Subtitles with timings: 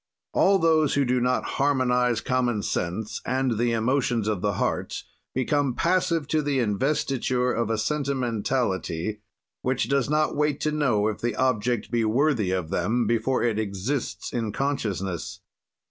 [0.33, 5.03] "All those who do not harmonize common sense and the emotions of the heart
[5.35, 9.21] become passive to the investiture of a sentimentality
[9.61, 13.59] which does not wait to know if the object be worthy of them before it
[13.59, 15.41] exists in consciousness.